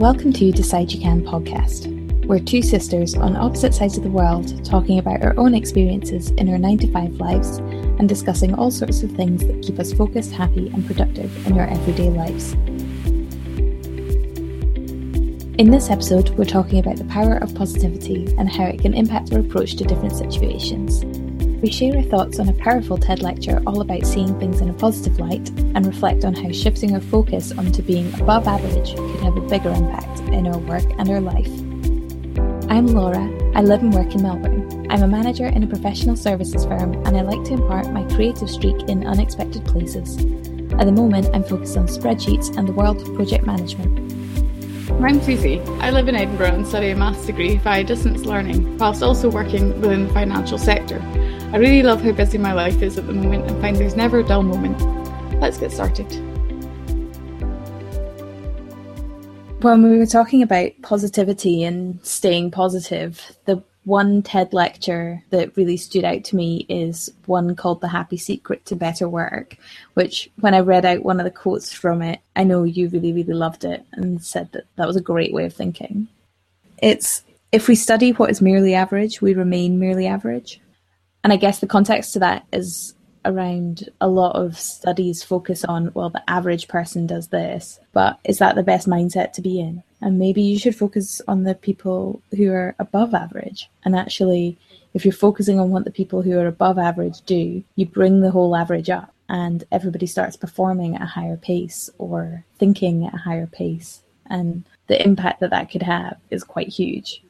[0.00, 2.24] Welcome to Decide You Can podcast.
[2.24, 6.48] We're two sisters on opposite sides of the world talking about our own experiences in
[6.48, 10.32] our 9 to 5 lives and discussing all sorts of things that keep us focused,
[10.32, 12.54] happy, and productive in our everyday lives.
[15.58, 19.34] In this episode, we're talking about the power of positivity and how it can impact
[19.34, 21.04] our approach to different situations.
[21.62, 24.72] We share our thoughts on a powerful TED lecture all about seeing things in a
[24.72, 29.36] positive light and reflect on how shifting our focus onto being above average could have
[29.36, 31.50] a bigger impact in our work and our life.
[32.70, 33.28] I'm Laura.
[33.54, 34.86] I live and work in Melbourne.
[34.88, 38.48] I'm a manager in a professional services firm and I like to impart my creative
[38.48, 40.16] streak in unexpected places.
[40.78, 44.09] At the moment, I'm focused on spreadsheets and the world of project management.
[45.02, 45.60] I'm Susie.
[45.80, 49.80] I live in Edinburgh and study a maths degree via distance learning, whilst also working
[49.80, 51.00] within the financial sector.
[51.54, 54.18] I really love how busy my life is at the moment and find there's never
[54.18, 54.78] a dull moment.
[55.40, 56.04] Let's get started.
[59.62, 65.76] When we were talking about positivity and staying positive, the one TED lecture that really
[65.76, 69.56] stood out to me is one called The Happy Secret to Better Work,
[69.94, 73.12] which, when I read out one of the quotes from it, I know you really,
[73.12, 76.06] really loved it and said that that was a great way of thinking.
[76.80, 80.60] It's if we study what is merely average, we remain merely average.
[81.24, 85.90] And I guess the context to that is around a lot of studies focus on,
[85.94, 89.82] well, the average person does this, but is that the best mindset to be in?
[90.02, 93.68] And maybe you should focus on the people who are above average.
[93.84, 94.58] And actually,
[94.94, 98.30] if you're focusing on what the people who are above average do, you bring the
[98.30, 103.18] whole average up and everybody starts performing at a higher pace or thinking at a
[103.18, 104.00] higher pace.
[104.26, 107.22] And the impact that that could have is quite huge.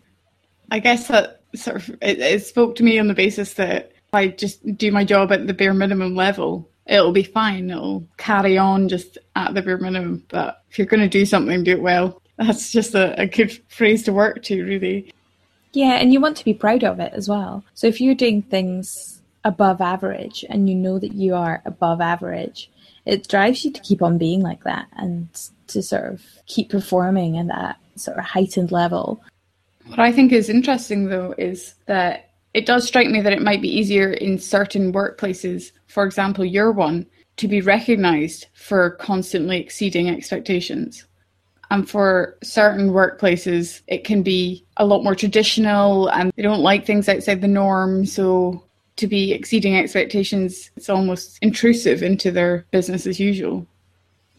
[0.71, 4.15] I guess that sort of it, it spoke to me on the basis that if
[4.15, 7.71] I just do my job at the bare minimum level, it'll be fine.
[7.71, 10.25] It'll carry on just at the bare minimum.
[10.29, 12.20] But if you're going to do something, do it well.
[12.41, 15.13] That's just a, a good phrase to work to, really.
[15.73, 17.63] Yeah, and you want to be proud of it as well.
[17.75, 22.71] So if you're doing things above average and you know that you are above average,
[23.05, 25.29] it drives you to keep on being like that and
[25.69, 29.23] to sort of keep performing at that sort of heightened level.
[29.87, 33.61] What I think is interesting, though, is that it does strike me that it might
[33.61, 37.07] be easier in certain workplaces, for example, your one,
[37.37, 41.05] to be recognized for constantly exceeding expectations.
[41.71, 46.85] And for certain workplaces, it can be a lot more traditional and they don't like
[46.85, 48.07] things outside the norm.
[48.07, 48.65] So
[48.97, 53.67] to be exceeding expectations, it's almost intrusive into their business as usual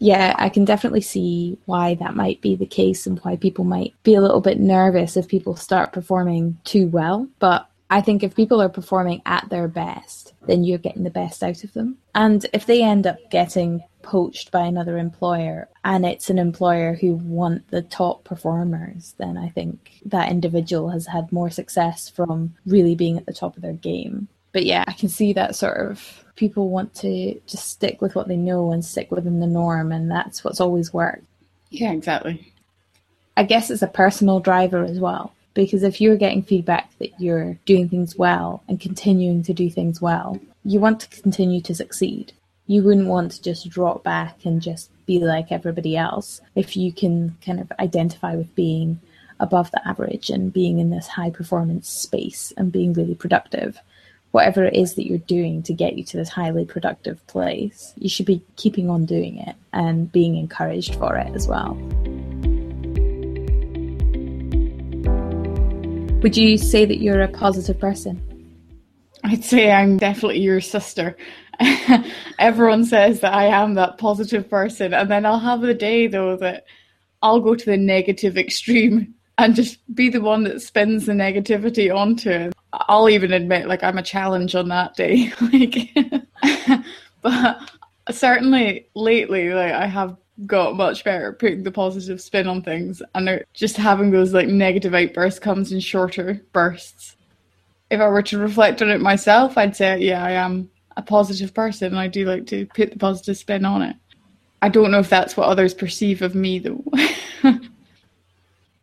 [0.02, 3.94] yeah, I can definitely see why that might be the case and why people might
[4.02, 7.28] be a little bit nervous if people start performing too well.
[7.38, 11.42] But I think if people are performing at their best, then you're getting the best
[11.42, 11.98] out of them.
[12.14, 17.16] And if they end up getting poached by another employer and it's an employer who
[17.16, 22.94] want the top performers, then I think that individual has had more success from really
[22.94, 24.26] being at the top of their game.
[24.52, 28.26] But yeah, I can see that sort of people want to just stick with what
[28.26, 31.26] they know and stick within the norm, and that's what's always worked.
[31.68, 32.54] Yeah, exactly.
[33.36, 37.58] I guess it's a personal driver as well, because if you're getting feedback that you're
[37.64, 42.32] doing things well and continuing to do things well, you want to continue to succeed.
[42.66, 46.92] You wouldn't want to just drop back and just be like everybody else if you
[46.92, 49.00] can kind of identify with being
[49.40, 53.80] above the average and being in this high performance space and being really productive
[54.32, 58.08] whatever it is that you're doing to get you to this highly productive place, you
[58.08, 61.78] should be keeping on doing it and being encouraged for it as well.
[66.22, 68.22] Would you say that you're a positive person?
[69.24, 71.16] I'd say I'm definitely your sister.
[72.38, 76.36] Everyone says that I am that positive person, and then I'll have a day though
[76.36, 76.64] that
[77.22, 81.92] I'll go to the negative extreme and just be the one that spins the negativity
[81.92, 82.54] onto it.
[82.72, 85.32] I'll even admit, like, I'm a challenge on that day.
[85.52, 85.90] like,
[87.22, 87.58] but
[88.10, 93.02] certainly lately, like, I have got much better at putting the positive spin on things,
[93.14, 97.16] and just having those like negative outbursts comes in shorter bursts.
[97.90, 101.52] If I were to reflect on it myself, I'd say, yeah, I am a positive
[101.52, 103.96] person, and I do like to put the positive spin on it.
[104.62, 106.84] I don't know if that's what others perceive of me, though.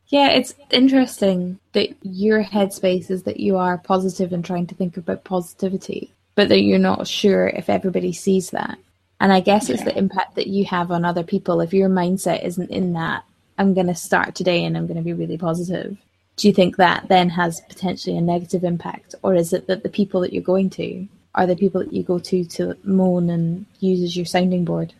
[0.09, 4.97] Yeah, it's interesting that your headspace is that you are positive and trying to think
[4.97, 8.79] about positivity, but that you're not sure if everybody sees that.
[9.19, 11.61] And I guess it's the impact that you have on other people.
[11.61, 13.23] If your mindset isn't in that,
[13.57, 15.97] I'm going to start today and I'm going to be really positive.
[16.37, 19.15] Do you think that then has potentially a negative impact?
[19.21, 22.03] Or is it that the people that you're going to are the people that you
[22.03, 24.93] go to to moan and use as your sounding board?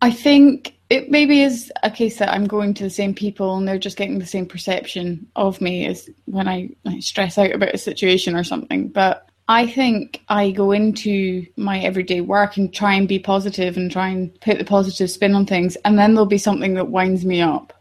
[0.00, 3.66] I think it maybe is a case that I'm going to the same people and
[3.66, 7.74] they're just getting the same perception of me as when I, I stress out about
[7.74, 8.88] a situation or something.
[8.88, 13.92] But I think I go into my everyday work and try and be positive and
[13.92, 17.26] try and put the positive spin on things, and then there'll be something that winds
[17.26, 17.74] me up.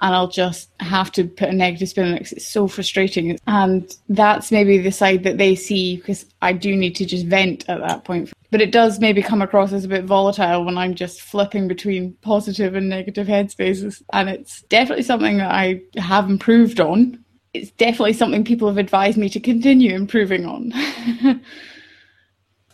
[0.00, 3.38] And I'll just have to put a negative spin on it because it's so frustrating.
[3.46, 7.68] And that's maybe the side that they see because I do need to just vent
[7.68, 8.32] at that point.
[8.50, 12.14] But it does maybe come across as a bit volatile when I'm just flipping between
[12.20, 14.02] positive and negative headspaces.
[14.12, 17.24] And it's definitely something that I have improved on
[17.56, 20.72] it's definitely something people have advised me to continue improving on.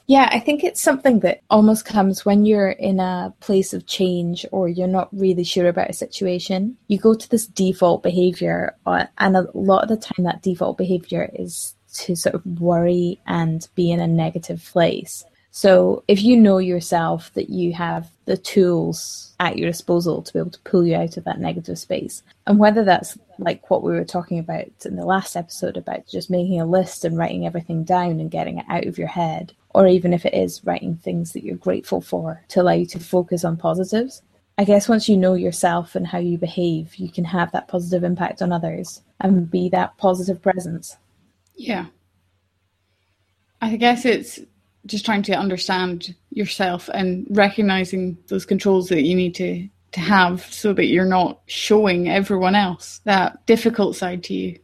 [0.06, 4.44] yeah, I think it's something that almost comes when you're in a place of change
[4.52, 6.76] or you're not really sure about a situation.
[6.88, 10.79] You go to this default behavior, uh, and a lot of the time, that default
[10.79, 15.25] behavior is to sort of worry and be in a negative place.
[15.54, 20.38] So if you know yourself that you have the tools at your disposal to be
[20.38, 23.93] able to pull you out of that negative space, and whether that's like what we
[23.93, 27.84] were talking about in the last episode about just making a list and writing everything
[27.84, 31.34] down and getting it out of your head, or even if it is writing things
[31.34, 34.22] that you're grateful for to allow you to focus on positives.
[34.56, 38.04] I guess once you know yourself and how you behave, you can have that positive
[38.04, 40.96] impact on others and be that positive presence.
[41.56, 41.87] Yeah.
[43.60, 44.40] I guess it's
[44.87, 50.43] just trying to understand yourself and recognizing those controls that you need to to have
[50.52, 54.58] so that you're not showing everyone else that difficult side to you.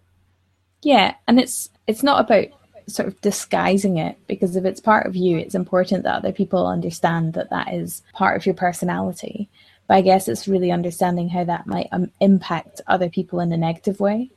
[0.82, 2.46] Yeah, and it's it's not about
[2.86, 6.66] sort of disguising it because if it's part of you, it's important that other people
[6.66, 9.48] understand that that is part of your personality.
[9.86, 13.56] But I guess it's really understanding how that might um, impact other people in a
[13.56, 14.30] negative way.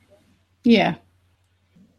[0.64, 0.96] Yeah,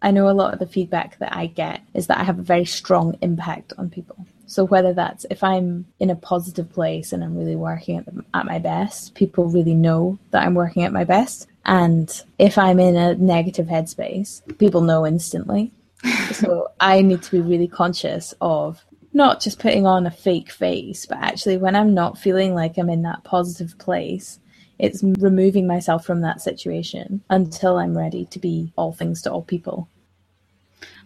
[0.03, 2.43] I know a lot of the feedback that I get is that I have a
[2.43, 4.27] very strong impact on people.
[4.45, 8.23] So whether that's if I'm in a positive place and I'm really working at, the,
[8.33, 11.47] at my best, people really know that I'm working at my best.
[11.65, 15.71] And if I'm in a negative headspace, people know instantly.
[16.33, 18.83] so I need to be really conscious of
[19.13, 22.89] not just putting on a fake face, but actually when I'm not feeling like I'm
[22.89, 24.39] in that positive place,
[24.79, 29.43] it's removing myself from that situation until I'm ready to be all things to all
[29.43, 29.87] people.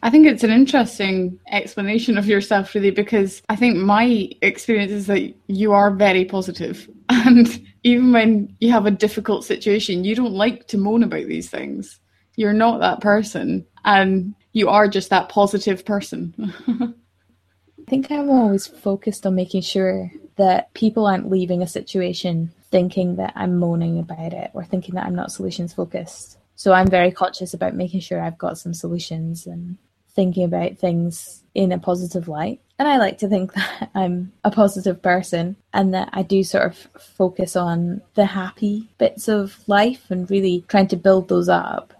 [0.03, 5.07] I think it's an interesting explanation of yourself, really, because I think my experience is
[5.07, 6.89] that you are very positive.
[7.09, 11.49] And even when you have a difficult situation, you don't like to moan about these
[11.49, 11.99] things.
[12.35, 13.65] You're not that person.
[13.85, 16.33] And you are just that positive person.
[16.67, 23.15] I think I'm always focused on making sure that people aren't leaving a situation thinking
[23.15, 26.37] that I'm moaning about it or thinking that I'm not solutions focused.
[26.55, 29.77] So I'm very conscious about making sure I've got some solutions and
[30.09, 32.59] thinking about things in a positive light.
[32.79, 36.65] And I like to think that I'm a positive person and that I do sort
[36.65, 41.93] of focus on the happy bits of life and really trying to build those up.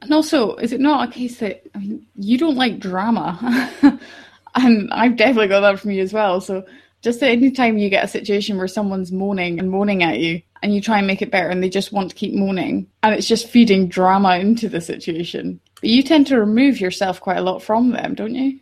[0.00, 3.68] And also, is it not a case that I mean, you don't like drama?
[4.54, 6.40] and I've definitely got that from you as well.
[6.40, 6.64] So
[7.08, 10.74] just any time you get a situation where someone's moaning and moaning at you, and
[10.74, 13.28] you try and make it better, and they just want to keep moaning, and it's
[13.28, 17.62] just feeding drama into the situation, but you tend to remove yourself quite a lot
[17.62, 18.58] from them, don't you?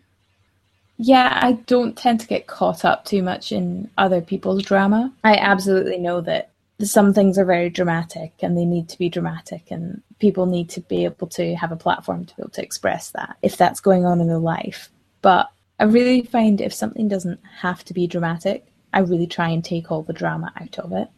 [0.98, 5.12] Yeah, I don't tend to get caught up too much in other people's drama.
[5.24, 6.50] I absolutely know that
[6.80, 10.80] some things are very dramatic and they need to be dramatic, and people need to
[10.82, 14.04] be able to have a platform to be able to express that if that's going
[14.04, 14.90] on in their life.
[15.22, 19.64] But I really find if something doesn't have to be dramatic, I really try and
[19.64, 21.08] take all the drama out of it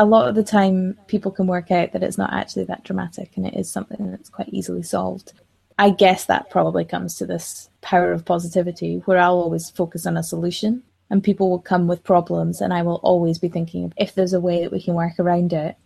[0.00, 3.36] a lot of the time people can work out that it's not actually that dramatic
[3.36, 5.34] and it is something that's quite easily solved.
[5.78, 10.16] I guess that probably comes to this power of positivity where I'll always focus on
[10.16, 14.14] a solution and people will come with problems and I will always be thinking if
[14.14, 15.76] there's a way that we can work around it.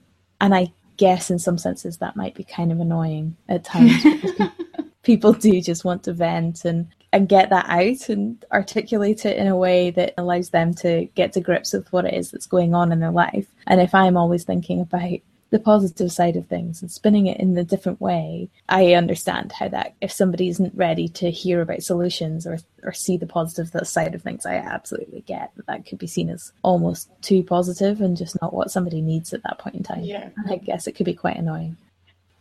[0.40, 4.00] And I guess in some senses that might be kind of annoying at times
[5.02, 9.46] people do just want to vent and and get that out and articulate it in
[9.46, 12.74] a way that allows them to get to grips with what it is that's going
[12.74, 13.46] on in their life.
[13.68, 17.56] And if I'm always thinking about the positive side of things and spinning it in
[17.56, 22.48] a different way, I understand how that if somebody isn't ready to hear about solutions
[22.48, 26.08] or or see the positive side of things, I absolutely get that that could be
[26.08, 29.84] seen as almost too positive and just not what somebody needs at that point in
[29.84, 30.02] time.
[30.02, 30.30] Yeah.
[30.50, 31.76] I guess it could be quite annoying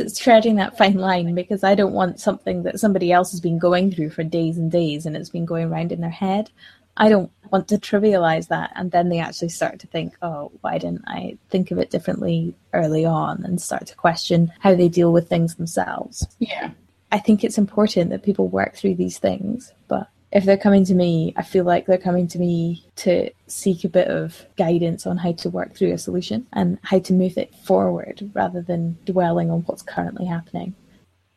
[0.03, 3.57] it's treading that fine line because I don't want something that somebody else has been
[3.57, 6.51] going through for days and days and it's been going around in their head.
[6.95, 10.77] I don't want to trivialize that and then they actually start to think, oh, why
[10.77, 15.11] didn't I think of it differently early on and start to question how they deal
[15.11, 16.27] with things themselves.
[16.39, 16.71] Yeah.
[17.11, 20.95] I think it's important that people work through these things, but if they're coming to
[20.95, 25.15] me, I feel like they're coming to me to seek a bit of guidance on
[25.15, 29.51] how to work through a solution and how to move it forward rather than dwelling
[29.51, 30.73] on what's currently happening.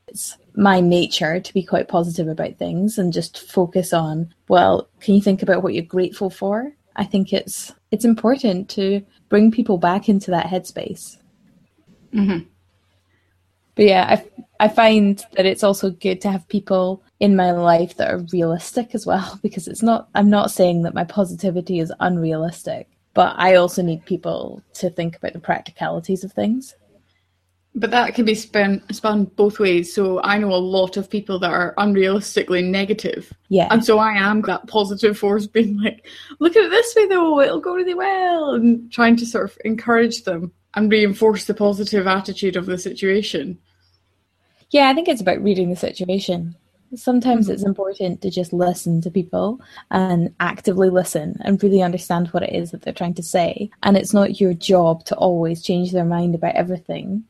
[0.09, 5.15] It's my nature to be quite positive about things and just focus on, well, can
[5.15, 6.73] you think about what you're grateful for?
[6.97, 11.19] I think it's it's important to bring people back into that headspace.
[12.15, 12.47] Mm-hmm.
[13.75, 17.97] But yeah, I, I find that it's also good to have people in my life
[17.97, 21.93] that are realistic as well, because it's not, I'm not saying that my positivity is
[22.01, 26.75] unrealistic, but I also need people to think about the practicalities of things.
[27.79, 29.95] But that can be spun, spun both ways.
[29.95, 33.31] So I know a lot of people that are unrealistically negative.
[33.51, 33.69] Yeah.
[33.71, 36.07] And so I am that positive force being like,
[36.39, 38.55] look at it this way though, it'll go really well.
[38.55, 43.59] And trying to sort of encourage them and reinforce the positive attitude of the situation.
[44.77, 46.55] Yeah, I think it's about reading the situation.
[46.95, 47.55] Sometimes mm-hmm.
[47.55, 49.59] it's important to just listen to people
[49.91, 53.71] and actively listen and really understand what it is that they're trying to say.
[53.83, 57.25] And it's not your job to always change their mind about everything.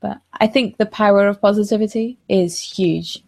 [0.00, 3.22] But I think the power of positivity is huge.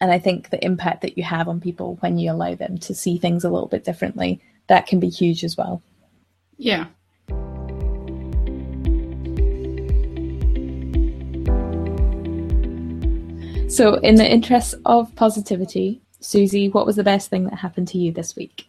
[0.00, 2.92] And I think the impact that you have on people when you allow them to
[2.92, 5.80] see things a little bit differently, that can be huge as well.
[6.56, 6.86] Yeah.
[13.76, 17.98] So, in the interest of positivity, Susie, what was the best thing that happened to
[17.98, 18.66] you this week?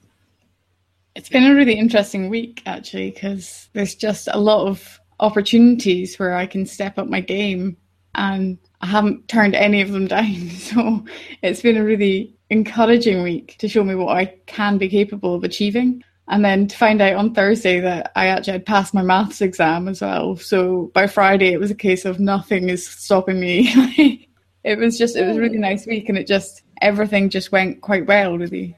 [1.16, 6.34] It's been a really interesting week, actually, because there's just a lot of opportunities where
[6.34, 7.78] I can step up my game,
[8.16, 10.50] and I haven't turned any of them down.
[10.50, 11.06] So,
[11.42, 15.46] it's been a really encouraging week to show me what I can be capable of
[15.46, 16.04] achieving.
[16.28, 19.88] And then to find out on Thursday that I actually had passed my maths exam
[19.88, 20.36] as well.
[20.36, 24.26] So by Friday, it was a case of nothing is stopping me.
[24.68, 27.82] it was just it was a really nice week, and it just everything just went
[27.82, 28.76] quite well, really.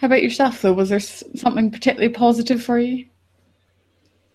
[0.00, 0.72] How about yourself, though?
[0.72, 3.06] Was there something particularly positive for you?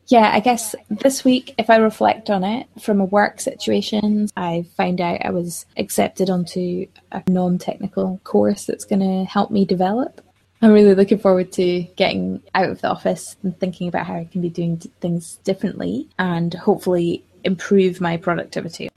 [0.07, 4.65] Yeah, I guess this week, if I reflect on it from a work situation, I
[4.75, 9.65] found out I was accepted onto a non technical course that's going to help me
[9.65, 10.21] develop.
[10.61, 14.29] I'm really looking forward to getting out of the office and thinking about how I
[14.31, 18.89] can be doing things differently and hopefully improve my productivity.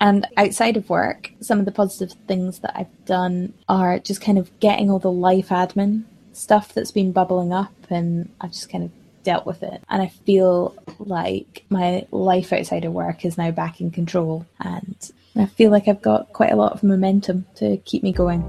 [0.00, 4.38] And outside of work, some of the positive things that I've done are just kind
[4.38, 8.84] of getting all the life admin stuff that's been bubbling up, and I've just kind
[8.84, 8.90] of
[9.24, 9.82] dealt with it.
[9.90, 15.10] And I feel like my life outside of work is now back in control, and
[15.34, 18.44] I feel like I've got quite a lot of momentum to keep me going.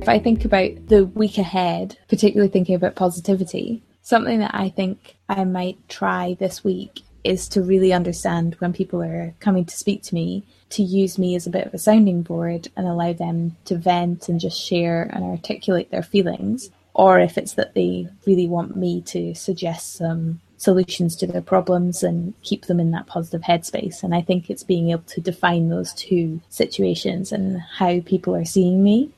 [0.00, 5.16] If I think about the week ahead, particularly thinking about positivity, something that I think
[5.28, 10.02] I might try this week is to really understand when people are coming to speak
[10.02, 13.56] to me to use me as a bit of a sounding board and allow them
[13.66, 18.46] to vent and just share and articulate their feelings or if it's that they really
[18.46, 23.40] want me to suggest some solutions to their problems and keep them in that positive
[23.42, 24.02] headspace.
[24.02, 28.44] And i think it's being able to define those two situations and how people are
[28.44, 29.10] seeing me.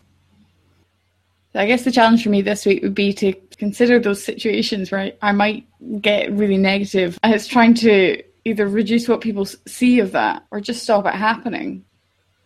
[1.56, 5.12] I guess the challenge for me this week would be to consider those situations where
[5.22, 5.66] I, might
[6.00, 7.18] get really negative.
[7.22, 11.14] And it's trying to either reduce what people see of that or just stop it
[11.14, 11.84] happening.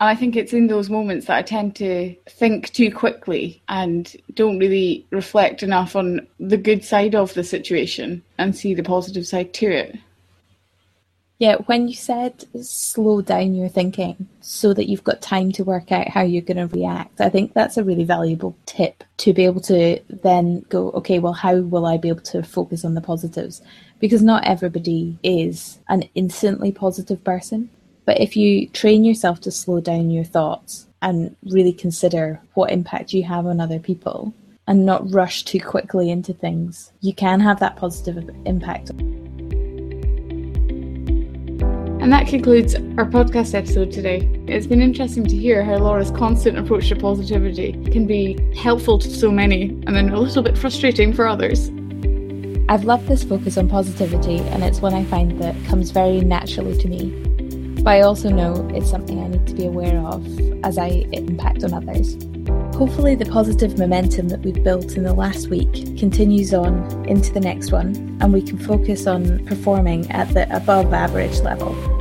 [0.00, 4.14] And I think it's in those moments that I tend to think too quickly and
[4.34, 9.26] don't really reflect enough on the good side of the situation and see the positive
[9.26, 9.98] side to it.
[11.38, 15.92] Yeah, when you said slow down your thinking so that you've got time to work
[15.92, 19.45] out how you're going to react, I think that's a really valuable tip to be
[19.45, 23.00] able to then go, okay, well, how will I be able to focus on the
[23.00, 23.62] positives?
[24.00, 27.71] Because not everybody is an instantly positive person.
[28.04, 33.12] But if you train yourself to slow down your thoughts and really consider what impact
[33.12, 34.35] you have on other people
[34.66, 38.90] and not rush too quickly into things, you can have that positive impact.
[42.08, 44.20] And that concludes our podcast episode today.
[44.46, 49.10] It's been interesting to hear how Laura's constant approach to positivity can be helpful to
[49.10, 51.68] so many and then a little bit frustrating for others.
[52.70, 56.78] I've loved this focus on positivity, and it's one I find that comes very naturally
[56.78, 57.10] to me.
[57.82, 60.24] But I also know it's something I need to be aware of
[60.64, 62.14] as I impact on others.
[62.74, 67.40] Hopefully, the positive momentum that we've built in the last week continues on into the
[67.40, 71.97] next one, and we can focus on performing at the above average level.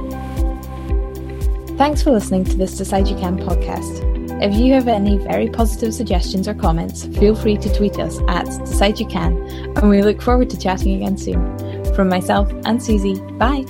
[1.77, 4.41] Thanks for listening to this Decide You Can podcast.
[4.41, 8.46] If you have any very positive suggestions or comments, feel free to tweet us at
[8.65, 9.38] Decide You Can,
[9.77, 11.93] and we look forward to chatting again soon.
[11.93, 13.63] From myself and Susie, bye.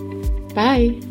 [0.55, 1.01] Bye.